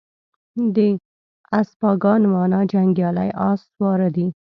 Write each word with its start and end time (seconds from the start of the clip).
د 0.75 0.77
اسپاگان 1.59 2.21
مانا 2.33 2.59
جنگيالي 2.71 3.29
اس 3.47 3.61
سواره 3.73 4.09
دي 4.15 4.27